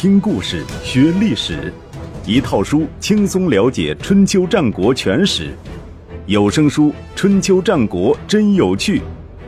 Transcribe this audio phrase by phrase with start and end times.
[0.00, 1.70] 听故事学历史，
[2.24, 5.54] 一套书轻松了解春秋战国全史。
[6.24, 9.00] 有声书《春秋战国真有趣》，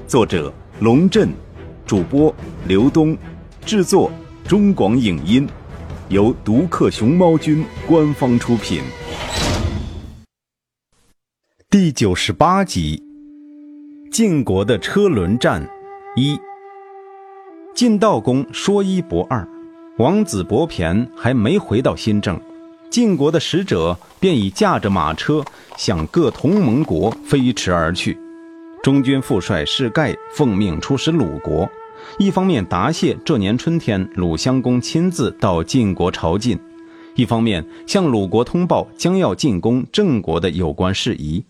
[0.06, 1.30] 作者龙震，
[1.86, 2.34] 主播
[2.68, 3.16] 刘东，
[3.64, 4.12] 制作
[4.46, 5.48] 中广影音，
[6.10, 8.82] 由独克熊猫君官方出品。
[11.70, 13.02] 第九十八集：
[14.10, 15.66] 晋国的车轮战
[16.14, 16.38] 一。
[17.74, 19.48] 晋悼公说一不二，
[19.98, 22.40] 王子伯骈还没回到新郑，
[22.88, 25.44] 晋国的使者便已驾着马车
[25.76, 28.18] 向各同盟国飞驰而去。
[28.82, 31.70] 中军副帅士盖奉命出使鲁国，
[32.18, 36.58] 一方面答谢这年春天鲁襄公亲自到晋国朝觐，
[37.14, 41.44] 一方面向鲁国通报将要进攻郑国的有关事宜。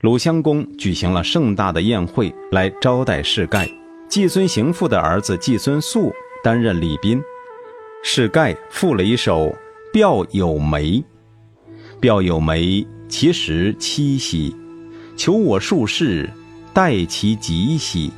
[0.00, 3.68] 鲁襄公举行了盛大的宴会来招待士盖。
[4.08, 6.10] 季孙行父的儿子季孙宿
[6.42, 7.20] 担任礼宾，
[8.02, 9.46] 史盖赋了一首
[9.92, 10.82] 《表有梅》
[12.00, 14.54] ：“表有梅，其实七兮，
[15.16, 16.30] 求我术士，
[16.72, 18.10] 待其吉兮；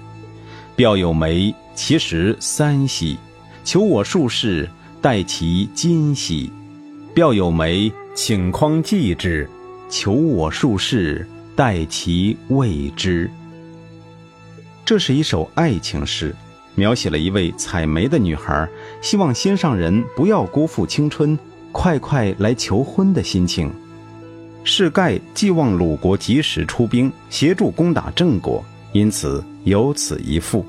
[0.76, 3.16] 表有梅，其实三兮，
[3.64, 4.68] 求我术士，
[5.00, 6.50] 待其今兮；
[7.14, 9.48] 表有梅，请匡祭之，
[9.88, 13.30] 求我术士，待其未之。”
[14.84, 16.34] 这是一首爱情诗，
[16.74, 18.68] 描写了一位采梅的女孩，
[19.00, 21.38] 希望心上人不要辜负青春，
[21.72, 23.70] 快快来求婚的心情。
[24.62, 30.64] 是盖寄望鲁国及时出兵协助攻打郑国，因此有此一赋。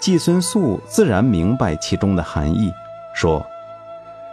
[0.00, 2.70] 季孙宿自然明白其中的含义，
[3.14, 3.44] 说：“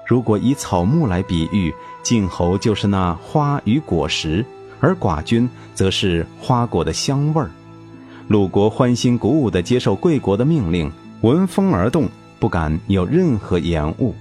[0.07, 4.45] 如果以草木来比喻，晋侯就是那花与果实，
[4.79, 7.49] 而寡君则是花果的香味儿。”
[8.27, 12.09] 鲁国欢欣鼓舞地接受贵国的命令，闻风而动，
[12.39, 14.15] 不敢有任何延误。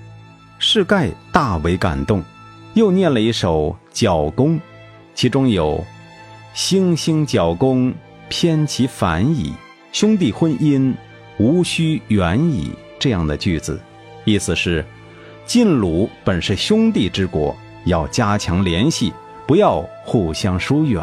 [0.59, 2.23] 士盖大为感动，
[2.75, 4.57] 又念了一首《角弓》，
[5.14, 5.83] 其中有
[6.53, 7.95] “星星角弓，
[8.29, 9.53] 偏其反矣；
[9.91, 10.93] 兄弟婚姻，
[11.39, 13.81] 无需远矣”这样的句子，
[14.27, 14.85] 意思是，
[15.47, 17.57] 晋鲁本是兄弟之国，
[17.87, 19.14] 要加强联系，
[19.47, 21.03] 不要互相疏远。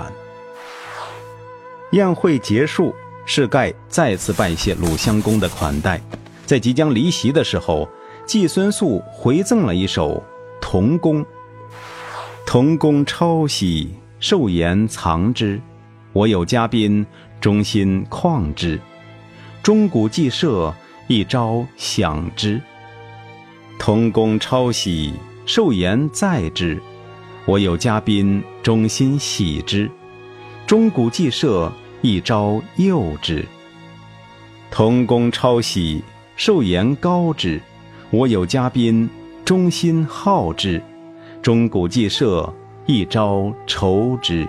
[1.92, 6.00] 宴会结束，士盖再次拜谢鲁襄公的款待。
[6.46, 7.88] 在即将离席的时候，
[8.26, 10.16] 季孙宿回赠了一首
[10.62, 11.22] 《童工》
[12.48, 15.60] ：“童工抄兮，寿言藏之；
[16.14, 17.06] 我有嘉宾，
[17.42, 18.80] 忠心旷之。
[19.62, 20.74] 钟鼓既设，
[21.08, 22.62] 一朝享之。
[23.78, 25.14] 童工抄兮，
[25.46, 26.78] 寿言在之；
[27.46, 29.92] 我有嘉宾，忠心喜之。
[30.66, 31.70] 钟鼓既设。”
[32.04, 33.46] 一朝诱之，
[34.72, 36.04] 同工抄喜，
[36.36, 37.62] 寿言高之。
[38.10, 39.08] 我有嘉宾，
[39.46, 40.82] 忠心好之。
[41.44, 42.52] 钟鼓既设，
[42.88, 44.48] 一朝酬之。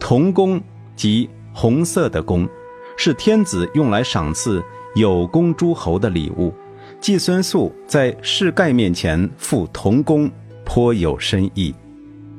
[0.00, 0.58] 同工
[0.94, 2.48] 即红色的工，
[2.96, 6.54] 是天子用来赏赐有功诸侯的礼物。
[7.02, 10.30] 季孙宿在士盖面前赋同工，
[10.64, 11.74] 颇有深意。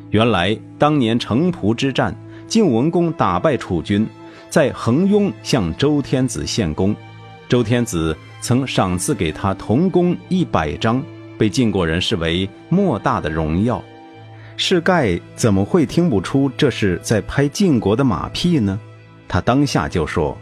[0.10, 2.16] 原来当年城濮之战。
[2.48, 4.08] 晋文公打败楚军，
[4.50, 6.96] 在衡雍向周天子献功，
[7.50, 11.04] 周天子曾赏赐给他铜弓一百张，
[11.38, 13.84] 被晋国人视为莫大的荣耀。
[14.56, 18.80] 士盖怎么会听不出这是在拍晋国的马屁呢？
[19.28, 20.36] 他当下就说：“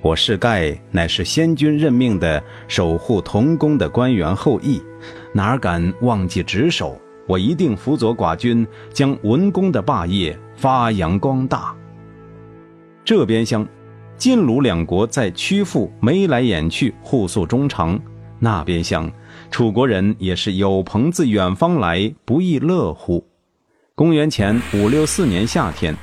[0.00, 4.82] 我士盖乃是先君任命的守护铜弓的官员后裔，
[5.34, 6.98] 哪敢忘记职守？
[7.30, 11.74] 我一定辅佐寡君，将文公的霸业。”发扬光大。
[13.04, 13.66] 这边厢，
[14.18, 17.96] 晋鲁两国在曲阜眉来眼去，互诉衷肠；
[18.40, 19.10] 那边厢，
[19.50, 23.24] 楚国人也是有朋自远方来，不亦乐乎。
[23.94, 25.96] 公元前五六四年夏天，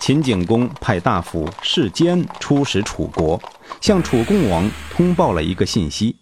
[0.00, 3.40] 秦景公派大夫士坚出使楚国，
[3.80, 6.16] 向楚共王通报了一个信息：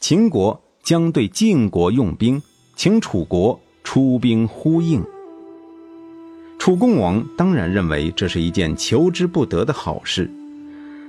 [0.00, 2.40] 秦国将对晋国用兵，
[2.76, 3.60] 请楚国
[3.96, 5.02] 出兵呼应。
[6.58, 10.30] 楚共王当然认为这是一件求之不得的好事。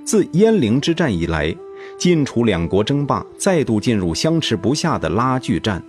[0.05, 1.53] 自鄢陵之战以来，
[1.99, 5.83] 晋楚两国争霸再度进入相持不下的拉锯战，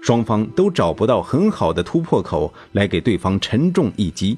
[0.00, 4.34] 双方都找不到很好的突破口来给对方沉重一击。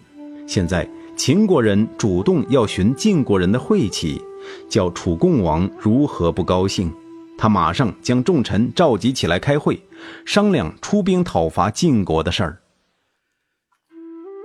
[0.48, 0.84] 现在
[1.16, 4.20] 秦国人主动要寻晋国人的晦气，
[4.68, 6.92] 叫楚共王如何不高兴？
[7.40, 9.80] 他马上将众臣召集起来开会，
[10.26, 12.58] 商量出兵讨伐晋国的事儿。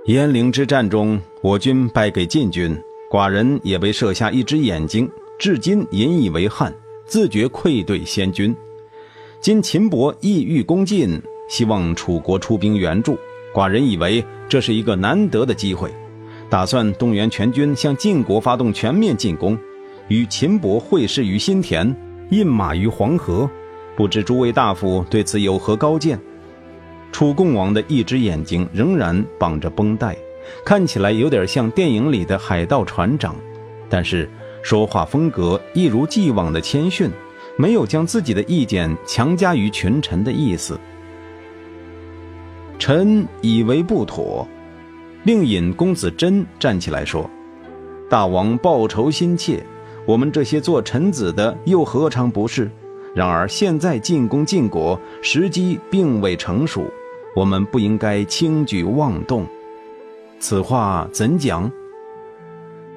[0.06, 2.74] 鄢陵之战中，我军败给晋军，
[3.12, 5.06] 寡人也被射下一只眼睛，
[5.38, 8.56] 至今引以为憾，自觉愧对先君。
[9.42, 11.20] 今秦伯意欲攻晋，
[11.50, 13.18] 希望楚国出兵援助。
[13.52, 15.92] 寡人以为这是一个难得的机会，
[16.48, 19.58] 打算动员全军向晋国发动全面进攻，
[20.08, 21.94] 与秦伯会师于新田，
[22.30, 23.48] 印马于黄河。
[23.96, 26.18] 不知诸位大夫对此有何高见？
[27.12, 30.16] 楚共王的一只眼睛仍然绑着绷带，
[30.64, 33.34] 看起来有点像电影里的海盗船长，
[33.88, 34.28] 但是
[34.62, 37.10] 说话风格一如既往的谦逊。
[37.58, 40.78] 没有将自己的意见强加于群臣的意思，
[42.78, 44.46] 臣以为不妥。
[45.24, 47.30] 令尹公子真站起来说
[48.10, 49.64] ：“大王报仇心切，
[50.06, 52.70] 我们这些做臣子的又何尝不是？
[53.12, 56.84] 然而现在进攻晋国时机并未成熟，
[57.34, 59.44] 我们不应该轻举妄动。
[60.38, 61.70] 此话怎讲？”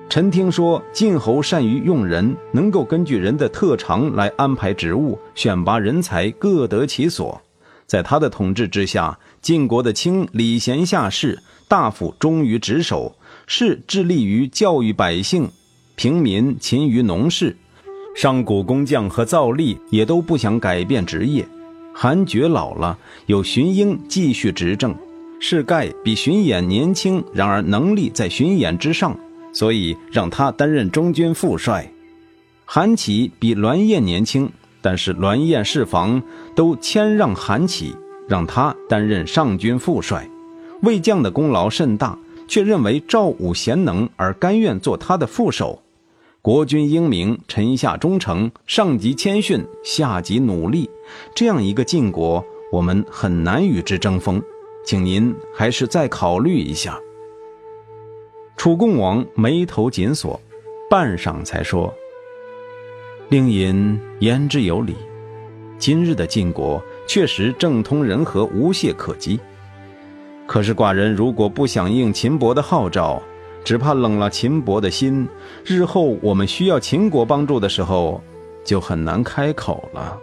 [0.07, 7.39] 臣听说晋侯善于用人，能够根据人的特长来安排职务，选拔人才，各得其所。
[7.85, 13.15] 在他的统治之下，晋国的卿礼贤下士，大夫忠于职守，
[13.47, 15.49] 士致力于教育百姓，
[15.99, 17.53] 平民勤于农事，
[18.15, 21.45] 上古工匠和造吏也都不想改变职业。
[21.93, 24.95] 韩厥老了，有荀英继续执政。
[25.41, 29.13] 士盖比荀偃年轻，然而能力在荀偃之上。
[29.51, 31.91] 所以让他担任中军副帅，
[32.63, 34.49] 韩起比栾燕年轻，
[34.81, 36.23] 但是栾燕侍房
[36.55, 37.93] 都谦让韩起，
[38.25, 40.25] 让他担任上军副帅。
[40.83, 42.17] 魏将的功劳甚大，
[42.47, 45.81] 却认为赵武贤能而甘愿做他的副手。
[46.41, 50.89] 国君英明，臣下忠诚，上级谦逊，下级努力，
[51.35, 54.41] 这样一个晋国，我们很难与之争锋。
[54.85, 56.97] 请您还是再考虑一下。
[58.55, 60.39] 楚共王眉头紧锁，
[60.89, 61.93] 半晌才说
[63.27, 64.95] ：“令尹言之有理。
[65.77, 69.37] 今日的晋国确实政通人和，无懈可击。
[70.47, 73.21] 可是寡人如果不响应秦伯的号召，
[73.63, 75.27] 只怕冷了秦伯的心。
[75.63, 78.21] 日后我们需要秦国帮助的时候，
[78.63, 80.19] 就很难开口了。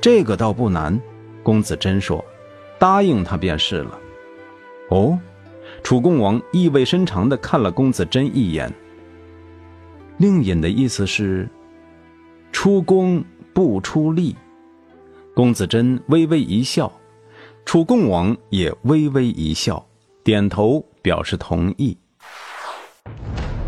[0.00, 1.00] 这个倒不难。”
[1.42, 2.24] 公子真说
[2.78, 3.98] ：“答应他便是了。”
[4.90, 5.18] 哦。
[5.82, 8.72] 楚共王意味深长地看了公子真一眼。
[10.16, 11.48] 令尹的意思是，
[12.52, 14.34] 出工不出力。
[15.34, 16.90] 公子真微微一笑，
[17.66, 19.84] 楚共王也微微一笑，
[20.22, 21.94] 点头表示同意。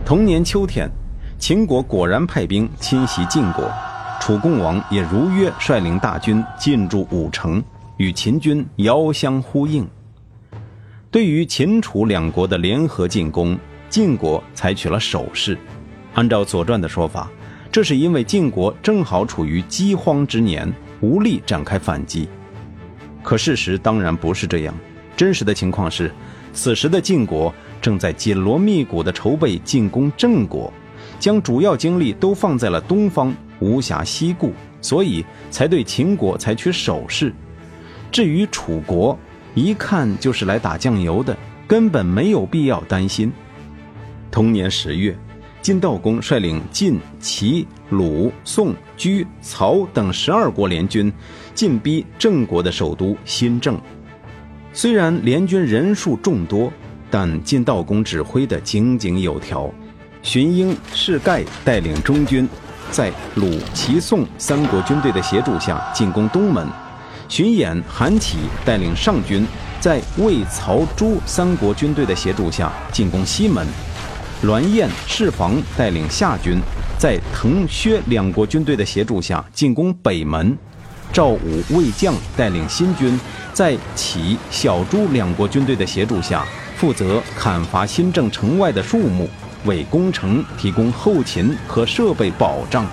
[0.06, 0.90] 同年秋天，
[1.38, 3.70] 秦国果然派兵侵袭晋国，
[4.18, 7.62] 楚共王也如约率领大军进驻武城，
[7.98, 9.86] 与秦军遥相呼应。
[11.10, 13.58] 对于秦楚两国的联合进攻，
[13.90, 15.58] 晋国采取了守势。
[16.14, 17.30] 按照《左传》的说法，
[17.70, 20.72] 这是因为晋国正好处于饥荒之年，
[21.02, 22.26] 无力展开反击。
[23.22, 24.74] 可事实当然不是这样，
[25.14, 26.10] 真实的情况是，
[26.56, 30.72] 此时的晋国正在紧锣密鼓地筹备进攻郑国，
[31.20, 37.32] 将主要精力都放在了东方，无暇西顾，所以才对秦国采取守势。
[38.10, 39.16] 至于楚国，
[39.54, 41.36] 一看就是来打酱油的，
[41.68, 43.30] 根本没有必要担心。
[44.30, 45.14] 同年十月，
[45.60, 51.12] 晋悼公率领晋、齐、鲁、宋、居、曹等十二国联军，
[51.54, 53.78] 进逼郑国的首都新郑。
[54.76, 56.70] 虽然联军人数众多，
[57.10, 59.72] 但晋道公指挥的井井有条。
[60.22, 62.46] 荀英、士盖带领中军，
[62.90, 66.68] 在鲁、齐、宋三国军队的协助下进攻东门。
[67.26, 69.46] 荀偃、韩起带领上军，
[69.80, 73.66] 在魏、曹、朱三国军队的协助下进攻西门；
[74.42, 76.60] 栾燕、士房带领下军，
[76.98, 80.54] 在滕、薛两国军队的协助下进攻北门；
[81.16, 83.18] 赵武、魏将带领新军，
[83.54, 86.44] 在启、小朱两国军队的协助下，
[86.76, 89.26] 负责砍伐新郑城外的树木，
[89.64, 92.86] 为攻城提供后勤和设备保障。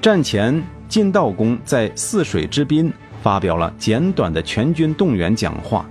[0.00, 0.62] 战前。
[0.88, 5.88] 晋悼公在泗水之滨发表了简短的全军动员讲话：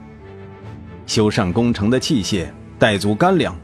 [1.07, 3.55] 修缮工程的器械，带足干粮，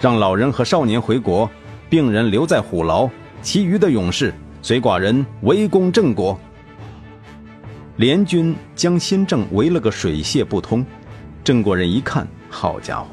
[0.00, 1.50] 让老人和少年回国，
[1.90, 3.10] 病人留在虎牢，
[3.42, 4.32] 其余的勇士
[4.62, 6.38] 随寡人围攻郑国。
[7.96, 10.84] 联军将新郑围了个水泄不通，
[11.42, 13.06] 郑国人一看，好家伙，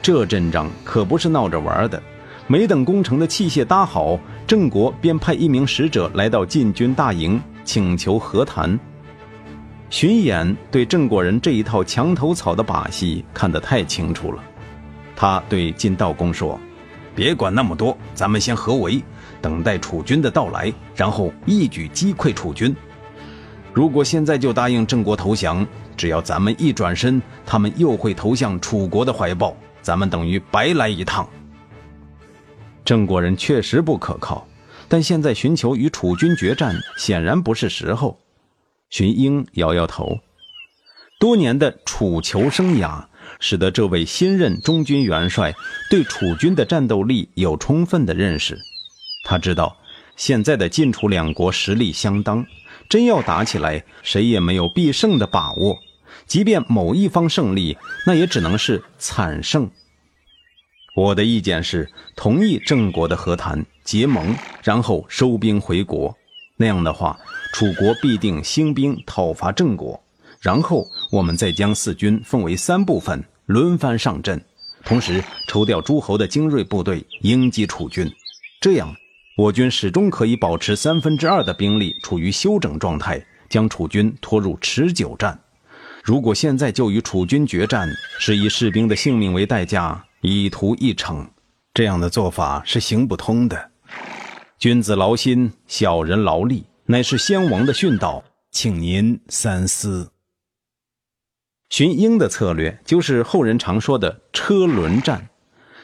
[0.00, 2.02] 这阵仗可不是闹着玩的。
[2.46, 8.78] 没等工程的器械搭好，郑国便派一名使者来到晋军大营，请求和谈。
[9.90, 14.42] 荀偃对郑国人这一套墙头草的把戏看得太清楚了，
[15.14, 16.58] 他对晋悼公说
[17.14, 19.02] ：“别管那么多，咱们先合围，
[19.42, 22.74] 等待楚军的到来，然后一举击溃楚军。
[23.72, 31.28] 如果现在就答应郑国投降，只要咱们一转身，他们又会投向楚国的怀抱，咱们等于白来一趟。
[32.84, 34.46] 郑国人确实不可靠，
[34.88, 38.18] 但现在寻求与楚军决战，显然不是时候。
[38.90, 40.18] 荀英摇摇头，
[41.18, 43.04] 多年的楚囚生涯。
[43.38, 45.52] 使得这位新任中军元帅
[45.88, 48.58] 对楚军的战斗力有充分的认识。
[49.24, 49.76] 他知道，
[50.16, 52.44] 现在的晋楚两国实力相当，
[52.88, 55.78] 真要打起来，谁也没有必胜的把握。
[56.26, 59.70] 即便某一方胜利，那也只能是惨胜。
[60.94, 66.14] 我的意见是，同意郑国的和谈结盟，然后收兵回国。
[66.56, 67.18] 那样的话，
[67.52, 70.00] 楚国必定兴兵讨伐郑国，
[70.40, 73.24] 然后我们再将四军分为三部分。
[73.46, 74.40] 轮番上阵，
[74.84, 78.10] 同时抽调诸侯的精锐部队迎击楚军，
[78.60, 78.94] 这样
[79.34, 85.38] 我军始终可以保持三分之二的兵力处于休整状态，将楚军拖入持久战。
[86.04, 91.26] 如果现在就与楚军决战，是以士兵的性命为代价，以图一成，
[91.72, 93.70] 这样的做法是行不通的。
[94.58, 100.10] 君子劳心，小人劳力，乃是先王的训导，请您三思。
[101.70, 105.30] 荀英的策略就是后人常说的车轮战，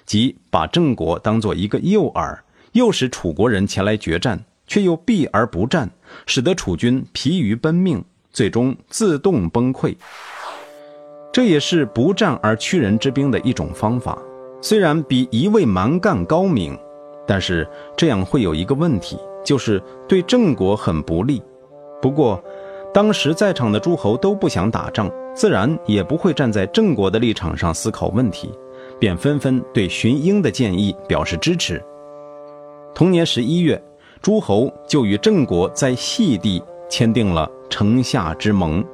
[0.04, 2.38] 即把郑国当做一个诱饵，
[2.78, 5.90] 诱使楚国人前来决战，却又避而不战，
[6.24, 9.94] 使得楚军疲于奔命，最终自动崩溃。
[11.32, 14.18] 这也是不战而屈人之兵的一种方法。
[14.62, 16.78] 虽然比一味蛮干高明，
[17.26, 21.42] 但是这样会有一个问题，就是对郑国很不利。
[22.00, 22.42] 不过，
[22.94, 25.10] 当时在场的诸侯都不想打仗。
[25.34, 28.50] 自然也不会站在郑国的立场上思考问题，
[28.98, 31.80] 便纷纷对荀英的建议表示支持。
[32.98, 33.80] 同年十一月，
[34.20, 38.84] 诸侯就与郑国在细地签订了城下之盟。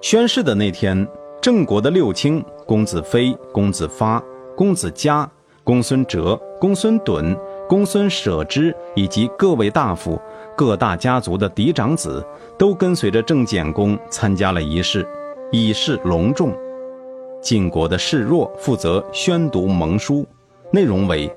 [0.00, 1.06] 宣誓的那天，
[1.38, 4.24] 郑国的六卿公子非、公子发、
[4.56, 5.30] 公子嘉、
[5.62, 7.36] 公孙哲、公孙趸、
[7.68, 10.18] 公孙舍之以及各位大夫、
[10.56, 12.24] 各大家族的嫡长子，
[12.56, 15.06] 都跟随着郑简公参加了仪式。
[15.52, 16.56] 以示隆重。
[17.42, 20.26] 晋国的示弱负责宣读盟书，
[20.72, 21.30] 内容为：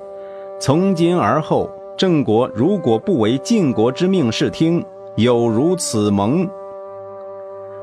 [0.62, 4.86] 从今而后，郑国如果不为晋国之命视听，
[5.18, 6.48] 有如此盟。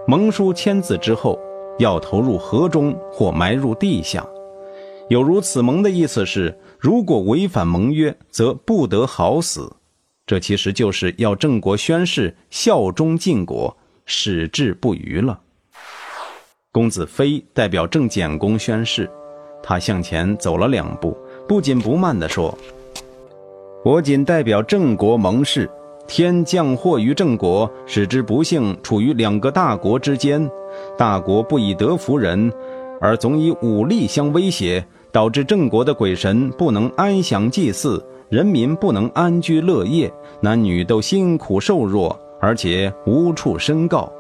[0.07, 1.37] 盟书签字之后，
[1.81, 4.25] 要投入河中或埋入地下。
[5.09, 9.69] 有如此盟的意思是，如果违反盟约，则不得好死。
[10.25, 15.41] 这其实就是要郑国宣誓效忠晋国，矢志不渝了。
[16.71, 19.11] 公子非代表郑简公宣誓，
[19.65, 21.17] 他向前走了两步，
[21.49, 22.57] 不紧不慢地说
[23.83, 25.69] ：“我仅代表郑国盟誓，
[26.07, 30.47] 天降祸于郑国，使之不幸处于两个大国之间。
[30.99, 32.52] 大国不以德服人，
[33.00, 40.12] 而总以武力相威胁，导致郑国的鬼神不能安详祭祀，人民不能安居乐业，
[40.43, 44.12] 男女都辛苦受弱，而且无处申告。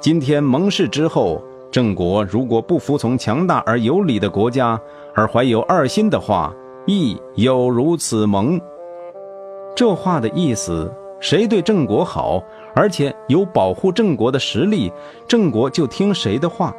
[0.00, 1.38] 今天盟誓之后。”
[1.70, 4.80] 郑国如果不服从强大而有理的国家，
[5.14, 6.54] 而怀有二心的话，
[6.86, 8.58] 亦有如此盟。
[9.74, 12.42] 这话的意思，谁对郑国好，
[12.74, 14.90] 而且有保护郑国的实力，
[15.28, 16.74] 郑国就听谁的话，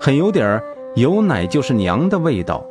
[0.00, 0.60] 很有点
[0.96, 2.64] 有奶就是娘的味道。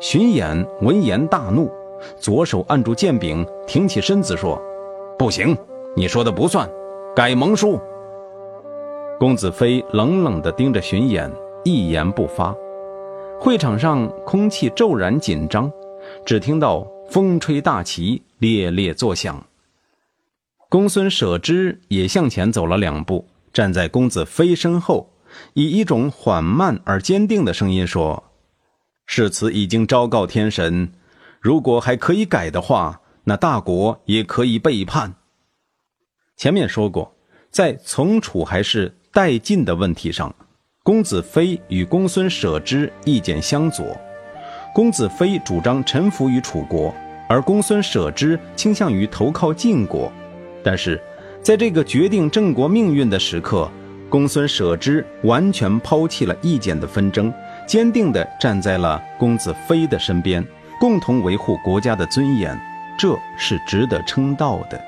[0.00, 1.70] 荀偃闻言大怒，
[2.16, 4.60] 左手按住剑柄，挺起身子说
[5.18, 5.56] ：“不行，
[5.94, 6.68] 你说的不算，
[7.14, 7.78] 改盟书。”
[9.18, 11.30] 公子非冷冷地盯着巡演，
[11.64, 12.54] 一言不发。
[13.40, 15.70] 会场上空气骤然紧张，
[16.26, 19.44] 只听到风吹大旗猎猎作响。
[20.68, 25.08] 公孙舍之也向前走了两步，站在公子非身后，
[25.52, 28.24] 以一种缓慢而坚定的声音说
[29.06, 30.92] ：“誓词已经昭告天神，
[31.40, 35.14] 如果还可以改的话，那大国也可以背叛。”
[36.36, 37.14] 前面说过，
[37.48, 38.92] 在从楚还是。
[39.14, 40.34] 代晋的问题上，
[40.82, 43.96] 公子非与公孙舍之意见相左。
[44.74, 46.92] 公子非主张臣服于楚国，
[47.28, 50.10] 而公孙舍之倾向于投靠晋国。
[50.64, 51.00] 但是，
[51.40, 53.70] 在这个决定郑国命运的时刻，
[54.08, 57.32] 公孙舍之完全抛弃了意见的纷争，
[57.68, 60.44] 坚定地站在了公子非的身边，
[60.80, 62.58] 共同维护国家的尊严，
[62.98, 64.84] 这是值得称道的。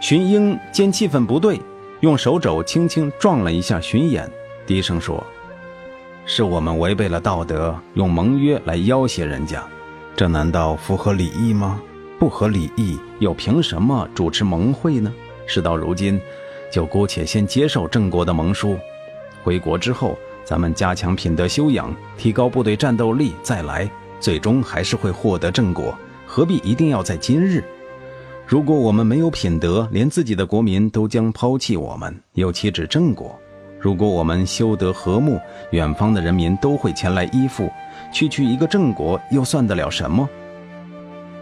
[0.00, 1.60] 荀英见气氛不对。
[2.00, 4.26] 用手肘轻轻撞了一下荀偃，
[4.66, 5.22] 低声说
[6.24, 9.62] ：“是我们违背了道德，用盟约来要挟人家。
[10.16, 11.78] 这难道符合礼义吗？
[12.18, 15.12] 不合礼义，又凭什么主持盟会呢？
[15.46, 16.18] 事到如今，
[16.72, 18.78] 就姑且先接受郑国的盟书。
[19.44, 25.94] 回国之后，咱们加强品德修养，提高部队战斗力，再来，最终还是会获得正果。
[26.26, 27.62] 何必一定要在今日？
[28.50, 33.38] 如果我们没有品德，连自己的国民都将抛弃我们，又岂止郑国？
[33.78, 35.40] 如果我们修得和睦，
[35.70, 37.70] 远方的人民都会前来依附。
[38.12, 40.28] 区区一个郑国，又算得了什么？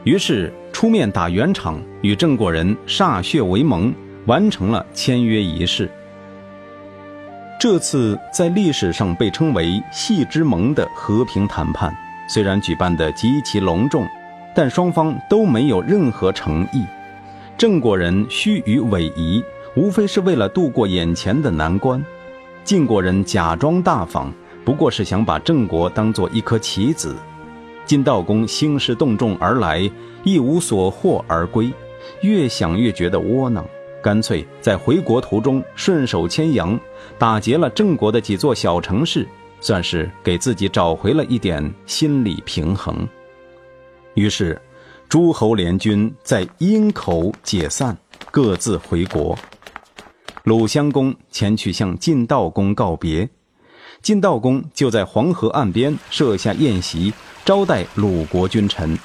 [0.04, 3.90] 于是出面打圆场，与郑国人歃血为盟，
[4.26, 5.90] 完成了签约仪式。
[7.58, 11.90] 这次在历史上被称为“戏之盟”的和平谈判，
[12.28, 14.06] 虽然举办的极其隆重，
[14.54, 16.84] 但双方都没有任何诚意。
[17.58, 22.00] 郑国人虚与委蛇，无非是为了度过眼前的难关；
[22.62, 24.32] 晋国人假装大方，
[24.64, 27.16] 不过是想把郑国当做一颗棋子。
[27.84, 29.90] 晋悼公兴师动众而来，
[30.22, 31.68] 一无所获而归，
[32.20, 33.66] 越想越觉得窝囊，
[34.00, 36.78] 干脆在回国途中顺手牵羊，
[37.18, 39.26] 打劫了郑国的几座小城市，
[39.60, 42.96] 算是给自己找回了一点心理平衡。
[44.14, 44.60] 于是，
[45.08, 47.96] 诸侯联军在阴口解散，
[48.30, 49.38] 各自回国。
[50.44, 53.26] 鲁襄公前去向晋悼公告别。
[54.02, 58.98] 晋悼公就在黄河岸边设下宴席，招待鲁国君臣。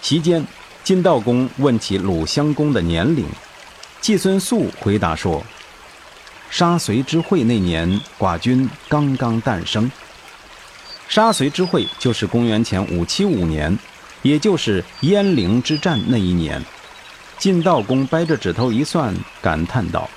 [0.00, 0.46] 席间，
[0.84, 3.26] 晋悼公问起鲁襄公的年龄，
[4.00, 5.42] 季孙宿回答说
[6.50, 9.90] ：“杀随之会那年，寡君刚刚诞生。
[11.08, 13.76] 杀随之会就是公元前五七五年，
[14.22, 16.62] 也就是鄢陵之战那一年。”
[17.38, 20.08] 晋悼公掰着指头一算，感叹道：“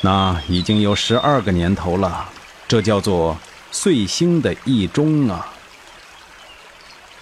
[0.00, 2.28] 那已经有十二个年头了。”
[2.68, 3.36] 这叫做
[3.72, 5.52] 岁星的一中啊。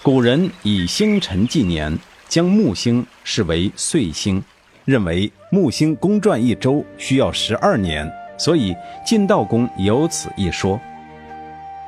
[0.03, 4.43] 古人以星辰纪年，将木星视为岁星，
[4.85, 10.79] 认为木星公转一周需要十二年，所以晋悼公有此一说。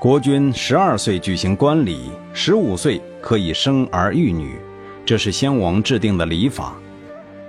[0.01, 4.59] 国君十二岁举行冠礼，十五岁可以生儿育女，
[5.05, 6.73] 这是先王制定的礼法。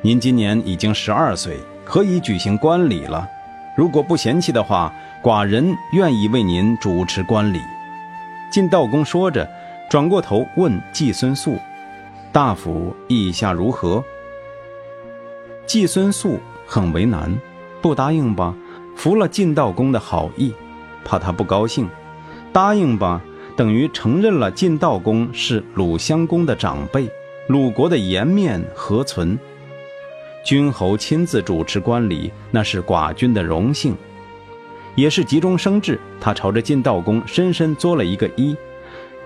[0.02, 3.26] 您今年已经十二岁，可以举行冠礼了。
[3.74, 7.58] 如果不嫌弃的话，寡人愿意为您主持官礼。
[8.52, 9.48] 晋悼公说着，
[9.88, 11.56] 转过头问季孙宿
[12.32, 14.04] ：“大夫意下如何？”
[15.64, 17.34] 季孙宿很为难，
[17.80, 18.54] 不答应吧，
[18.94, 20.52] 服了晋悼公的好意，
[21.02, 21.86] 怕他不高兴；
[22.52, 23.22] 答应吧，
[23.56, 27.08] 等于承认了晋悼公是鲁襄公的长辈，
[27.48, 29.38] 鲁国的颜面何存？
[30.44, 33.96] 君侯亲自主持官礼，那是寡君的荣幸，
[34.94, 35.98] 也是急中生智。
[36.20, 38.54] 他朝着晋悼公深深作了一个揖。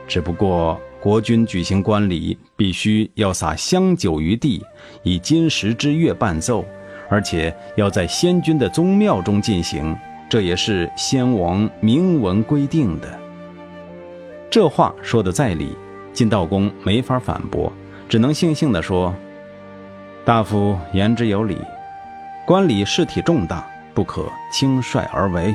[0.07, 4.63] 只不过国君举行官礼，必须要撒香酒于地，
[5.03, 6.65] 以金石之乐伴奏，
[7.09, 9.97] 而且要在先君的宗庙中进行，
[10.29, 13.19] 这也是先王明文规定的。
[14.51, 15.77] 这话说的在理，
[16.13, 17.73] 晋悼公没法反驳，
[18.09, 19.15] 只能悻悻地说。
[20.25, 21.57] 大夫言之有理，
[22.47, 25.55] 官礼事体重大，不可轻率而为。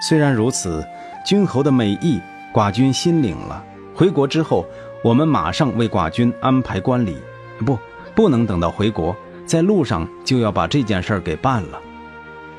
[0.00, 0.84] 虽然如此，
[1.24, 2.20] 君侯的美意，
[2.52, 3.64] 寡君心领了。
[3.94, 4.66] 回国之后，
[5.02, 7.16] 我们马上为寡君安排官礼。
[7.64, 7.78] 不，
[8.14, 11.80] 不能等到回国，在路上就要把这件事儿给办了。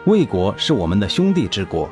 [0.05, 1.89] 魏国是我们的兄弟之国，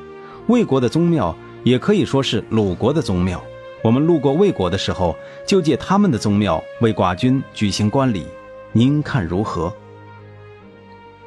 [0.48, 3.42] 魏国的宗庙也可以说是鲁国的宗庙。
[3.82, 5.16] 我们路过魏国的时候，
[5.48, 8.26] 就借他们的宗庙为寡君举行官礼，
[8.74, 9.74] 您看如何？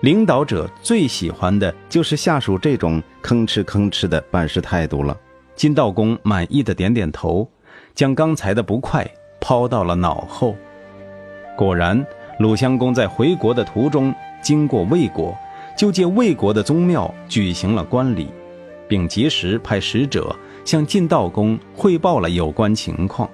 [0.01, 5.17] 领导者最喜欢的就是下属这种吭哧吭哧的办事态度了。
[5.57, 7.49] 金道公满意的点点头，
[7.95, 9.09] 将刚才的不快
[9.41, 10.55] 抛到了脑后。
[11.57, 12.05] 果然，
[12.41, 15.35] 鲁襄公在回国的途中经过魏国，
[15.77, 18.29] 就借魏国的宗庙举行了观礼，
[18.89, 20.35] 并及时派使者。
[20.65, 23.29] 向晋悼公汇报了有关情况。